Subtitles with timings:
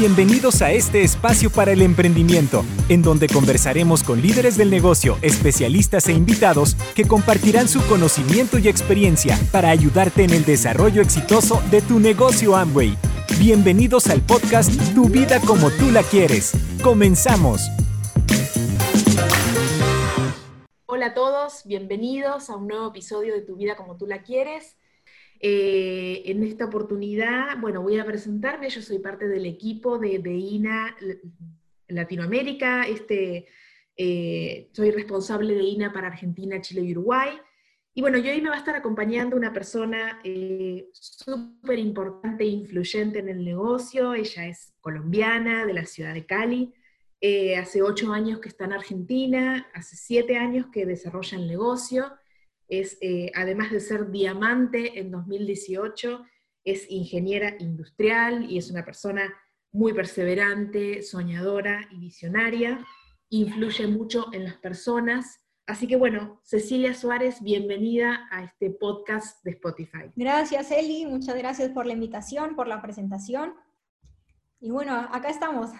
[0.00, 6.08] Bienvenidos a este espacio para el emprendimiento, en donde conversaremos con líderes del negocio, especialistas
[6.08, 11.82] e invitados que compartirán su conocimiento y experiencia para ayudarte en el desarrollo exitoso de
[11.82, 12.96] tu negocio Amway.
[13.38, 16.52] Bienvenidos al podcast Tu vida como tú la quieres.
[16.82, 17.60] Comenzamos.
[20.86, 24.79] Hola a todos, bienvenidos a un nuevo episodio de Tu vida como tú la quieres.
[25.42, 30.94] Eh, en esta oportunidad, bueno, voy a presentarme, yo soy parte del equipo de, INA
[31.88, 33.46] Latinoamérica, este,
[33.96, 37.38] eh, soy responsable de INA para Argentina, Chile y Uruguay.
[37.94, 42.48] Y bueno, yo hoy me va a estar acompañando una persona eh, súper importante e
[42.48, 46.74] influyente en el negocio, ella es colombiana, de la ciudad de Cali,
[47.58, 52.12] hace ocho años que está en Argentina, hace siete años que desarrolla el negocio,
[52.70, 56.24] es, eh, además de ser diamante en 2018,
[56.64, 59.34] es ingeniera industrial y es una persona
[59.72, 62.86] muy perseverante, soñadora y visionaria,
[63.28, 65.44] influye mucho en las personas.
[65.66, 70.10] Así que bueno, Cecilia Suárez, bienvenida a este podcast de Spotify.
[70.16, 73.54] Gracias, Eli, muchas gracias por la invitación, por la presentación.
[74.60, 75.70] Y bueno, acá estamos.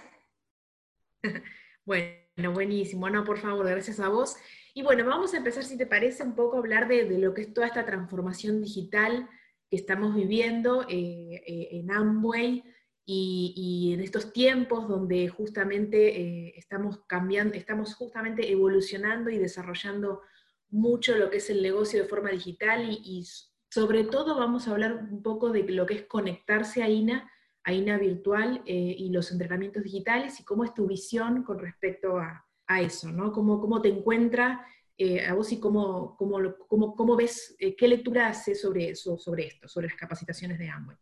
[1.84, 3.00] bueno, buenísimo.
[3.02, 4.36] Bueno, por favor, gracias a vos.
[4.74, 7.42] Y bueno, vamos a empezar, si te parece, un poco a hablar de, lo que
[7.42, 9.28] es toda esta transformación digital
[9.68, 12.64] que estamos viviendo eh, eh, en Amway
[13.04, 20.22] y, en estos tiempos donde justamente eh, estamos cambiando, estamos justamente evolucionando y desarrollando
[20.68, 23.26] mucho lo que es el negocio de forma digital y,
[23.72, 27.30] sobre todo vamos a hablar un poco de lo que es conectarse a INA,
[27.64, 32.46] a INA virtual y los entrenamientos digitales y cómo es tu visión con respecto a,
[32.70, 33.32] a eso, ¿no?
[33.32, 34.64] ¿Cómo, cómo te encuentra
[34.96, 39.18] eh, a vos y cómo, cómo, cómo, cómo ves, eh, qué lectura haces sobre eso,
[39.18, 40.96] sobre esto, sobre las capacitaciones de Amway?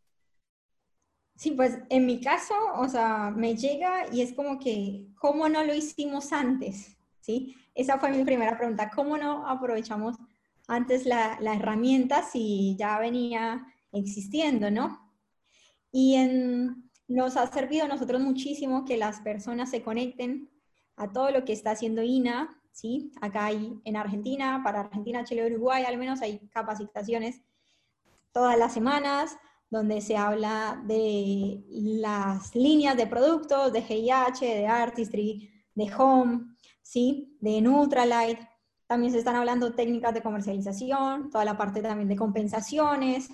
[1.37, 5.62] Sí, pues en mi caso, o sea, me llega y es como que, ¿cómo no
[5.62, 6.97] lo hicimos antes?
[7.21, 7.56] ¿Sí?
[7.75, 10.16] Esa fue mi primera pregunta, ¿cómo no aprovechamos
[10.69, 15.08] antes la, la herramienta si ya venía existiendo, ¿no?
[15.91, 20.50] Y en, nos ha servido a nosotros muchísimo que las personas se conecten
[20.97, 23.12] a todo lo que está haciendo INA, ¿sí?
[23.21, 27.43] Acá hay en Argentina, para Argentina, Chile, Uruguay, al menos hay capacitaciones
[28.32, 29.37] todas las semanas
[29.71, 37.37] donde se habla de las líneas de productos, de GIH, de Artistry, de Home, ¿sí?
[37.41, 38.38] De Nutralight.
[38.87, 43.28] También se están hablando técnicas de comercialización, toda la parte también de compensaciones.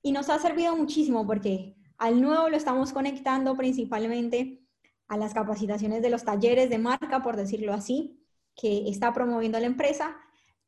[0.00, 4.62] Y nos ha servido muchísimo porque al nuevo lo estamos conectando principalmente
[5.08, 8.20] a las capacitaciones de los talleres de marca, por decirlo así,
[8.54, 10.16] que está promoviendo la empresa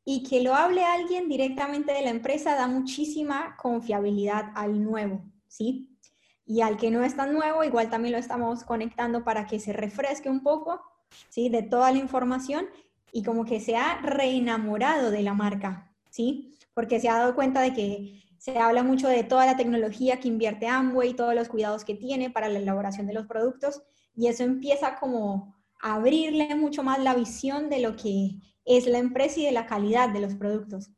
[0.04, 5.98] y que lo hable alguien directamente de la empresa da muchísima confiabilidad al nuevo, ¿sí?
[6.46, 9.72] Y al que no es tan nuevo, igual también lo estamos conectando para que se
[9.72, 10.80] refresque un poco,
[11.28, 11.50] ¿sí?
[11.50, 12.66] De toda la información
[13.12, 16.54] y como que se ha reenamorado de la marca, ¿sí?
[16.72, 20.28] Porque se ha dado cuenta de que se habla mucho de toda la tecnología que
[20.28, 23.82] invierte Amway, todos los cuidados que tiene para la elaboración de los productos,
[24.14, 28.30] y eso empieza como a abrirle mucho más la visión de lo que
[28.64, 30.90] es la empresa y de la calidad de los productos.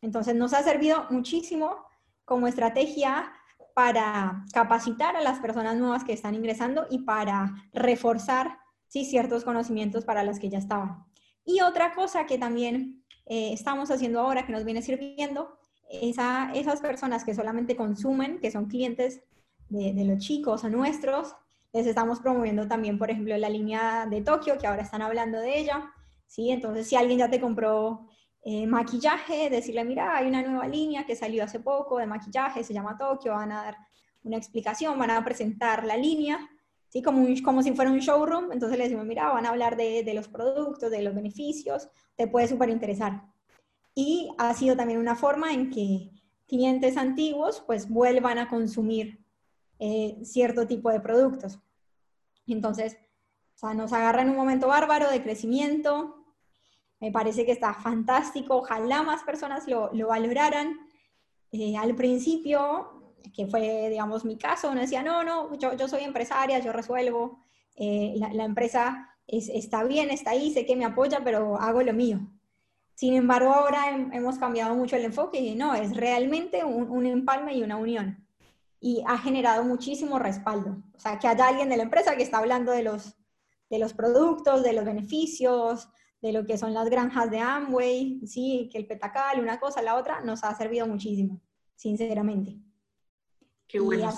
[0.00, 1.76] Entonces nos ha servido muchísimo
[2.24, 3.32] como estrategia
[3.74, 9.04] para capacitar a las personas nuevas que están ingresando y para reforzar ¿sí?
[9.04, 11.04] ciertos conocimientos para las que ya estaban.
[11.44, 16.52] Y otra cosa que también eh, estamos haciendo ahora que nos viene sirviendo es a
[16.54, 19.22] esas personas que solamente consumen, que son clientes
[19.68, 21.34] de, los chicos o nuestros,
[21.72, 25.58] les estamos promoviendo también, por ejemplo, la línea de Tokio, que ahora están hablando de
[25.58, 25.90] ella.
[26.26, 26.50] ¿sí?
[26.50, 28.06] Entonces, si alguien ya te compró
[28.42, 32.72] eh, maquillaje, decirle, mira, hay una nueva línea que salió hace poco de maquillaje, se
[32.72, 33.76] llama Tokio, van a dar
[34.22, 36.38] una explicación, van a presentar la línea,
[36.88, 37.02] ¿sí?
[37.02, 38.52] como, como si fuera un showroom.
[38.52, 42.26] Entonces le decimos, mira, van a hablar de, de los productos, de los beneficios, te
[42.26, 43.22] puede súper interesar.
[44.00, 46.12] Y ha sido también una forma en que
[46.46, 49.26] clientes antiguos pues vuelvan a consumir
[49.80, 51.58] eh, cierto tipo de productos.
[52.46, 52.96] Entonces,
[53.56, 56.24] o sea, nos agarra en un momento bárbaro de crecimiento.
[57.00, 58.58] Me parece que está fantástico.
[58.58, 60.78] Ojalá más personas lo, lo valoraran.
[61.50, 66.04] Eh, al principio, que fue, digamos, mi caso, uno decía, no, no, yo, yo soy
[66.04, 67.40] empresaria, yo resuelvo.
[67.74, 72.20] Eh, la, empresa está bien, está ahí, sé que me apoya, pero hago lo mío.
[72.98, 77.54] Sin embargo, ahora hemos cambiado mucho el enfoque y no, es realmente un, un empalme
[77.54, 78.26] y una unión
[78.80, 80.82] y ha generado muchísimo respaldo.
[80.96, 83.16] O sea, que haya alguien de la empresa que está hablando de los,
[83.70, 85.88] de los productos, de los beneficios,
[86.20, 89.94] de lo que son las granjas de Amway, sí, que el petacal, una cosa, la
[89.94, 91.40] otra, nos ha servido muchísimo,
[91.76, 92.58] sinceramente.
[93.68, 94.12] Qué bueno,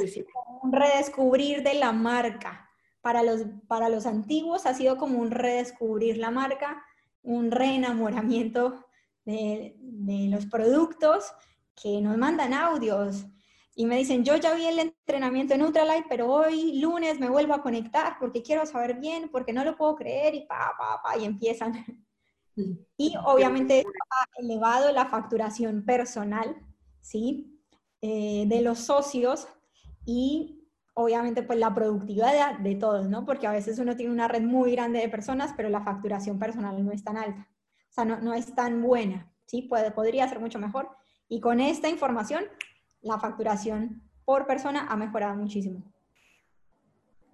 [0.63, 2.71] Un redescubrir de la marca,
[3.03, 6.83] para los, para los antiguos ha sido como un redescubrir la marca,
[7.23, 8.87] un reenamoramiento
[9.25, 11.33] de, de los productos
[11.75, 13.27] que nos mandan audios
[13.75, 17.55] y me dicen, yo ya vi el entrenamiento en Ultralight, pero hoy lunes me vuelvo
[17.55, 21.17] a conectar porque quiero saber bien, porque no lo puedo creer y pa, pa, pa,
[21.17, 21.73] y empiezan.
[22.99, 26.55] Y obviamente ha elevado la facturación personal,
[27.01, 27.59] ¿sí?
[28.03, 29.49] Eh, de los socios
[30.05, 30.60] y
[30.95, 33.25] obviamente pues la productividad de, todos, ¿no?
[33.25, 36.85] Porque a veces uno tiene una red muy grande de personas, pero la facturación personal
[36.85, 37.49] no es tan alta,
[37.89, 39.63] o sea, no, no es tan buena, ¿sí?
[39.63, 40.89] Puede, podría ser mucho mejor.
[41.29, 42.45] Y con esta información
[43.03, 45.83] la facturación por persona ha mejorado muchísimo.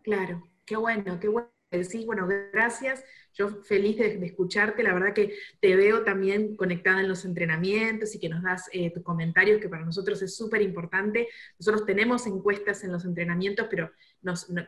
[0.03, 1.56] Claro, qué bueno, qué bueno.
[1.85, 3.05] Sí, bueno, gracias.
[3.35, 4.83] Yo feliz de, escucharte.
[4.83, 8.91] La verdad que te veo también conectada en los entrenamientos y que nos das eh,
[8.91, 11.29] tus comentarios, que para nosotros es súper importante.
[11.59, 13.91] Nosotros tenemos encuestas en los entrenamientos, pero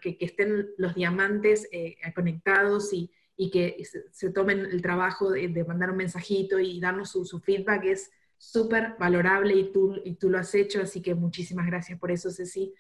[0.01, 3.11] que, estén los diamantes eh, conectados y,
[3.51, 3.83] que
[4.13, 9.55] se, tomen el trabajo de, mandar un mensajito y darnos su, feedback es súper valorable
[9.55, 12.75] y tú, lo has hecho, así que muchísimas gracias por eso, Ceci.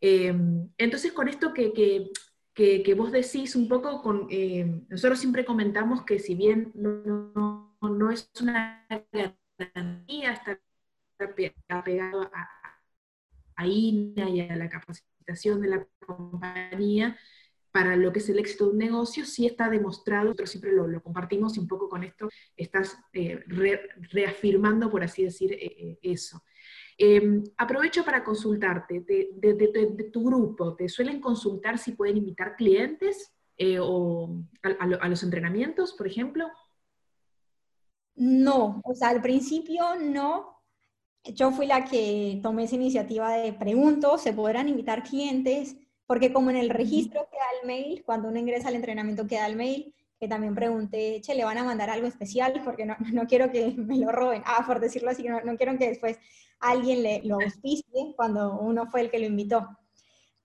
[0.00, 0.34] Eh,
[0.78, 2.10] entonces, con esto que,
[2.58, 7.78] que, vos decís un poco, con, eh, nosotros siempre comentamos que si bien no, no,
[7.80, 8.84] no es una
[9.56, 10.60] garantía estar
[11.68, 12.48] apegado a,
[13.54, 17.16] a INA y a la capacitación de la compañía,
[17.70, 21.00] para lo que es el éxito de un negocio, sí está demostrado, nosotros siempre lo,
[21.00, 23.38] compartimos y un poco con esto estás eh,
[24.10, 26.42] reafirmando, por así decir, eh, eso.
[27.00, 33.32] Em, aprovecho para consultarte, de, tu grupo, ¿te suelen consultar si pueden invitar clientes
[33.80, 36.48] o a, los entrenamientos, por ejemplo?
[38.16, 40.60] No, o sea, al principio no.
[41.22, 45.76] Yo fui la que tomé esa iniciativa de pregunto, ¿se podrán invitar clientes?
[46.04, 49.54] Porque como en el registro queda el mail, cuando uno ingresa al entrenamiento queda el
[49.54, 52.60] mail, que también pregunté, che, ¿le van a mandar algo especial?
[52.64, 54.42] Porque no, no quiero que me lo roben.
[54.44, 56.18] Ah, por decirlo así, no, no quiero que después
[56.60, 59.68] alguien le, lo auspicie cuando uno fue el que lo invitó.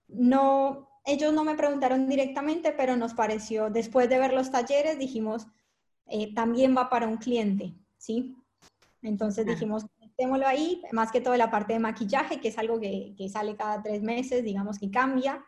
[0.07, 5.47] No, ellos no me preguntaron directamente, pero nos pareció, después de ver los talleres, dijimos,
[6.07, 8.35] eh, también va para un cliente, ¿sí?
[9.01, 13.15] Entonces dijimos, metémoslo ahí, más que todo la parte de maquillaje, que es algo que,
[13.17, 15.43] que sale cada tres meses, digamos que cambia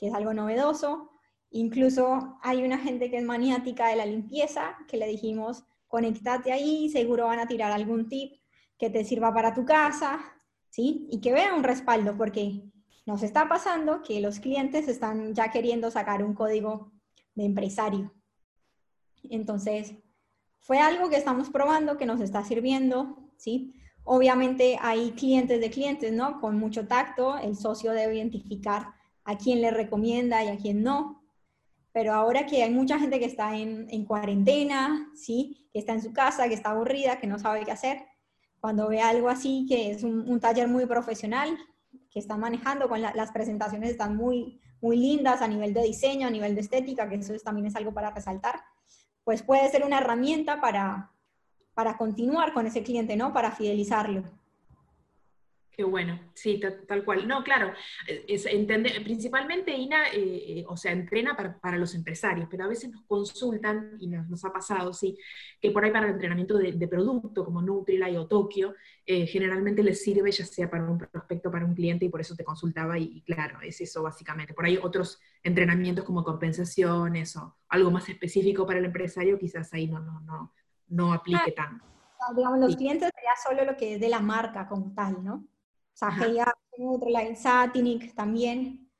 [0.00, 1.10] que es algo novedoso.
[1.50, 6.88] Incluso hay una gente que es maniática de la limpieza, que le dijimos, conectate ahí,
[6.88, 8.40] seguro van a tirar algún tip
[8.78, 10.20] que te sirva para tu casa,
[10.70, 11.06] ¿sí?
[11.10, 12.62] Y que vea un respaldo, porque
[13.04, 16.92] nos está pasando que los clientes están ya queriendo sacar un código
[17.34, 18.12] de empresario.
[19.24, 19.94] Entonces,
[20.60, 23.74] fue algo que estamos probando, que nos está sirviendo, ¿sí?
[24.04, 26.40] Obviamente hay clientes de clientes, ¿no?
[26.40, 28.94] Con mucho tacto, el socio debe identificar
[29.24, 31.19] a quién le recomienda y a quién no.
[31.92, 35.68] Pero ahora que hay mucha gente que está en, en cuarentena, ¿sí?
[35.72, 38.04] que está en su casa, que está aburrida, que no sabe qué hacer,
[38.60, 41.56] cuando ve algo así, que es un, taller muy profesional,
[42.10, 46.30] que está manejando, con las presentaciones están muy, muy lindas a nivel de diseño, a
[46.30, 48.60] nivel de estética, que eso también es algo para resaltar,
[49.24, 51.10] pues puede ser una herramienta para,
[51.74, 53.32] para continuar con ese cliente, ¿no?
[53.32, 54.24] Para fidelizarlo.
[55.80, 57.26] Qué bueno, sí, tal, cual.
[57.26, 57.72] No, claro,
[58.06, 62.68] eh, es entender, principalmente INA, eh, eh, o sea, entrena para, los empresarios, pero a
[62.68, 65.16] veces nos consultan, y nos, ha pasado, sí,
[65.58, 68.74] que por ahí para el entrenamiento de, producto, como Nutrilite o Tokio,
[69.06, 72.44] generalmente les sirve ya sea para un prospecto, para un cliente, y por eso te
[72.44, 74.52] consultaba, y, claro, es eso básicamente.
[74.52, 79.86] Por ahí otros entrenamientos como compensaciones o algo más específico para el empresario, quizás ahí
[79.86, 80.52] no, no, no,
[80.88, 81.86] no aplique tanto.
[82.36, 85.46] Digamos, los clientes sería solo lo que es de la marca como tal, ¿no?
[86.00, 86.46] Sageya,
[87.08, 88.90] la Satinic también,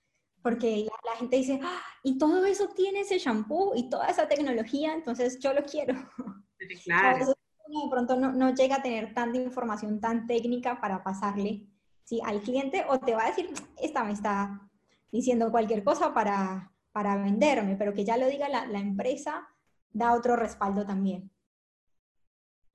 [0.43, 1.81] porque la, gente dice, ¡Ah!
[2.03, 5.95] y todo eso tiene ese shampoo y toda esa tecnología, entonces yo lo quiero.
[6.85, 7.27] Claro.
[7.27, 11.67] de pronto no, no, llega a tener tanta información tan técnica para pasarle
[12.05, 12.21] ¿sí?
[12.23, 14.69] al cliente o te va a decir, esta me está
[15.11, 19.49] diciendo cualquier cosa para, para venderme, pero que ya lo diga la, la empresa
[19.91, 21.33] da otro respaldo también.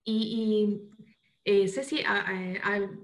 [0.03, 0.94] Y, y
[1.47, 2.03] eh, Ceci,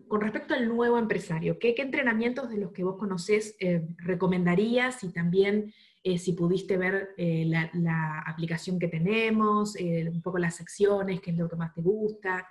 [0.07, 5.13] con respecto al nuevo empresario, ¿qué, entrenamientos de los que vos conocés eh, recomendarías y
[5.13, 5.71] también
[6.03, 11.47] eh, si pudiste ver la, aplicación que tenemos, un poco las secciones, qué es lo
[11.47, 12.49] que más te gusta?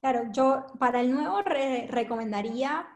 [0.00, 2.86] Claro, yo para el nuevo recomendaría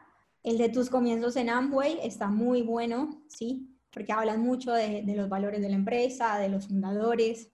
[0.43, 3.79] el de tus comienzos en Amway, está muy bueno, ¿sí?
[3.91, 7.51] Porque hablan mucho de, de los valores de la empresa, de los fundadores,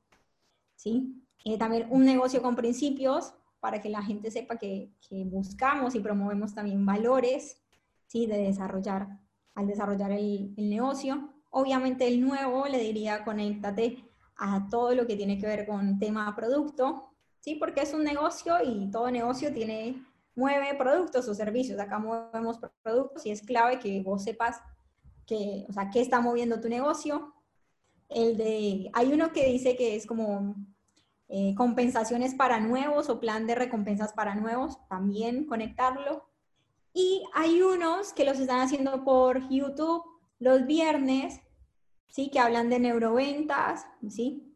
[0.76, 1.24] ¿sí?
[1.46, 4.92] Eh, también un negocio con principios para que la gente sepa que,
[5.26, 7.62] buscamos y promovemos también valores,
[8.08, 8.26] ¿sí?
[8.26, 9.20] De desarrollar
[9.56, 11.34] al desarrollar el, negocio.
[11.50, 14.06] Obviamente el nuevo le diría conéctate
[14.38, 17.56] a todo lo que tiene que ver con tema producto, ¿sí?
[17.56, 20.06] Porque es un negocio y todo negocio tiene,
[20.36, 21.80] mueve productos o servicios.
[21.80, 24.62] Acá movemos productos y es clave que vos sepas
[25.26, 27.34] que, o sea, qué está moviendo tu negocio.
[28.08, 30.56] El de, hay uno que dice que es como
[31.32, 36.28] eh, compensaciones para nuevos o plan de recompensas para nuevos, también conectarlo.
[36.92, 40.04] Y hay unos que los están haciendo por YouTube
[40.40, 41.40] los viernes,
[42.08, 42.30] ¿sí?
[42.32, 44.56] Que hablan de neuroventas, ¿sí?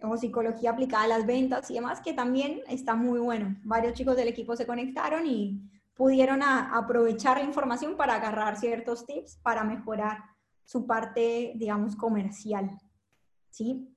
[0.00, 3.56] O psicología aplicada a las ventas y demás, que también está muy bueno.
[3.62, 5.60] Varios chicos del equipo se conectaron y
[5.94, 10.24] pudieron aprovechar la información para agarrar ciertos tips para mejorar
[10.64, 12.70] su parte, digamos, comercial,
[13.50, 13.94] ¿sí?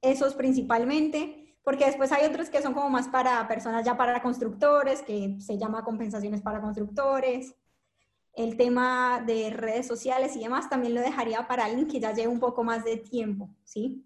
[0.00, 5.02] Esos principalmente, porque después hay otros que son como más para personas ya para constructores,
[5.02, 7.56] que se llama compensaciones para constructores,
[8.34, 12.28] el tema de redes sociales y demás también lo dejaría para alguien que ya lleve
[12.28, 14.04] un poco más de tiempo, ¿sí?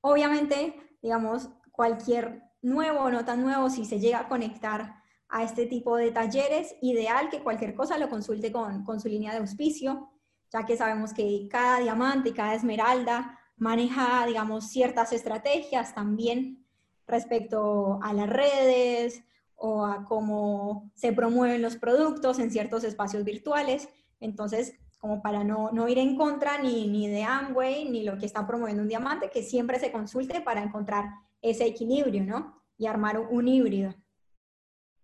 [0.00, 5.66] Obviamente, digamos, cualquier nuevo o no tan nuevo, si se llega a conectar a este
[5.66, 10.10] tipo de talleres, ideal que cualquier cosa lo consulte con, con su línea de auspicio,
[10.52, 16.64] ya que sabemos que cada diamante y cada esmeralda maneja, digamos, ciertas estrategias también
[17.06, 19.24] respecto a las redes,
[19.56, 23.88] o a cómo se promueven los productos en ciertos espacios virtuales.
[24.20, 28.26] Entonces, como para no, no ir en contra ni, ni de Amway, ni lo que
[28.26, 31.06] está promoviendo un diamante, que siempre se consulte para encontrar
[31.40, 32.62] ese equilibrio, ¿no?
[32.76, 33.94] Y armar un, híbrido.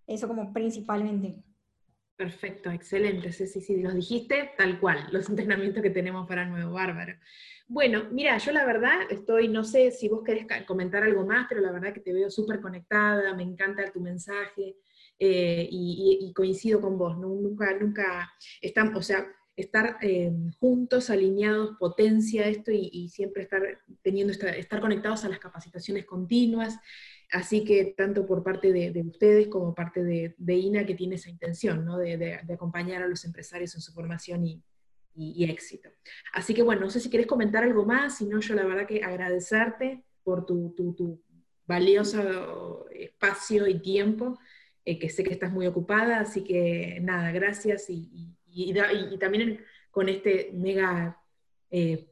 [0.07, 1.42] Eso como principalmente.
[2.21, 3.33] Perfecto, excelente.
[3.33, 7.15] Sí, sí, sí, los dijiste tal cual, los entrenamientos que tenemos para Nuevo Bárbaro.
[7.67, 11.62] Bueno, mira, yo la verdad estoy, no sé si vos querés comentar algo más, pero
[11.62, 14.77] la verdad que te veo súper conectada, me encanta tu mensaje
[15.19, 22.47] eh, y, coincido con vos, nunca, nunca, estamos, o sea, estar eh, juntos, alineados, potencia
[22.49, 23.62] esto y, siempre estar
[24.03, 26.79] teniendo, estar, conectados a las capacitaciones continuas,
[27.33, 31.85] así que tanto por parte de, ustedes como parte de, INA que tiene esa intención,
[31.85, 31.99] ¿no?
[31.99, 34.63] de, de acompañar a los empresarios en su formación y,
[35.15, 35.91] y, éxito.
[36.33, 38.87] Así que bueno, no sé si quieres comentar algo más, si no, yo la verdad
[38.87, 41.23] que agradecerte por tu, tu,
[41.67, 44.41] valioso espacio y tiempo,
[44.85, 50.09] eh, que sé que estás muy ocupada, así que nada, gracias y, y también con
[50.09, 51.23] este mega
[51.71, 52.11] eh,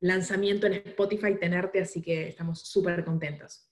[0.00, 3.70] lanzamiento en Spotify tenerte, así que estamos súper contentos.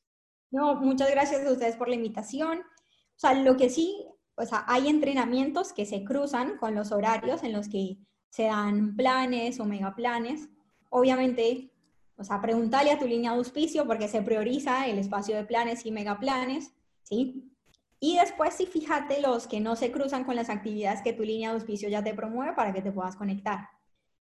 [0.51, 2.59] No, muchas gracias a ustedes por la invitación.
[2.59, 7.43] O sea, lo que sí, o sea, hay entrenamientos que se cruzan con los horarios
[7.43, 7.99] en los que
[8.31, 10.49] se dan planes o megaplanes.
[10.91, 11.73] Obviamente,
[12.17, 15.85] o sea, preguntarle a tu línea de auspicio porque se prioriza el espacio de planes
[15.85, 16.73] y megaplanes,
[17.03, 17.53] ¿sí?
[17.99, 21.49] Y después sí fíjate los que no se cruzan con las actividades que tu línea
[21.49, 23.69] de auspicio ya te promueve para que te puedas conectar.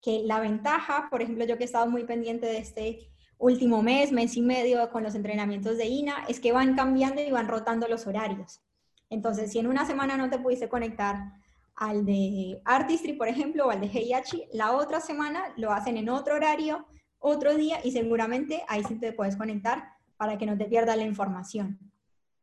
[0.01, 4.11] Que la ventaja, por ejemplo, yo que he estado muy pendiente de este último mes,
[4.11, 7.87] mes y medio con los entrenamientos de INA, es que van cambiando y van rotando
[7.87, 8.61] los horarios.
[9.09, 11.33] Entonces, si en una semana no te pudiste conectar
[11.75, 16.09] al de Artistry, por ejemplo, o al de Heihachi, la otra semana lo hacen en
[16.09, 16.87] otro horario,
[17.19, 21.03] otro día, y seguramente ahí sí te puedes conectar para que no te pierdas la
[21.03, 21.79] información.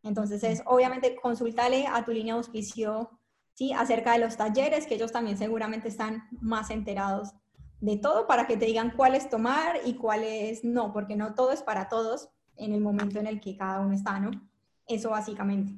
[0.02, 3.10] Entonces es, obviamente, consultale a tu línea de auspicio,
[3.54, 3.72] ¿sí?
[3.72, 7.34] Acerca de los talleres, que ellos también seguramente están más enterados
[7.80, 11.62] de todo para que te digan cuáles tomar y cuáles no, porque no todo es
[11.62, 14.30] para todos en el momento en el que cada uno está, ¿no?
[14.86, 15.72] Eso básicamente.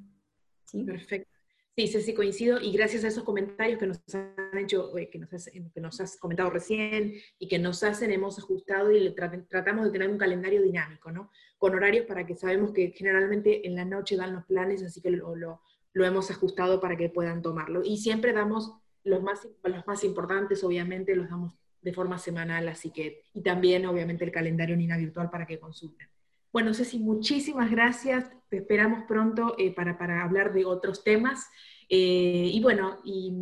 [0.64, 0.82] ¿sí?
[0.84, 1.32] Perfecto.
[1.74, 2.60] Sí, sí, coincido.
[2.60, 6.00] Y gracias a esos comentarios que nos han hecho, eh, que, nos has, que nos
[6.02, 9.14] has comentado recién y que nos hacen, hemos ajustado y
[9.48, 11.30] tratamos de tener un calendario dinámico, ¿no?
[11.56, 15.10] Con horarios para que sabemos que generalmente en la noche dan los planes, así que
[15.10, 15.60] lo, lo,
[15.94, 17.82] hemos ajustado para que puedan tomarlo.
[17.82, 22.90] Y siempre damos los más, los más importantes, obviamente, los damos de forma semanal, así
[22.90, 26.08] que, y también, obviamente, el calendario Nina virtual para que consulten.
[26.52, 28.30] Bueno, Ceci, muchísimas gracias.
[28.48, 31.48] Te esperamos pronto eh, para, para, hablar de otros temas.
[31.88, 33.32] Eh, y bueno, y,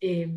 [0.00, 0.32] eh,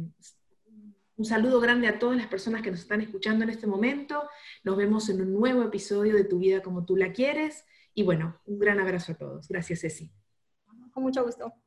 [1.16, 4.28] un saludo grande a todas las personas que nos están escuchando en este momento.
[4.64, 7.66] Nos vemos en un nuevo episodio de Tu vida como tú la quieres.
[7.94, 9.48] Y bueno, un gran abrazo a todos.
[9.48, 10.12] Gracias, Ceci.
[10.92, 11.67] Con mucho gusto.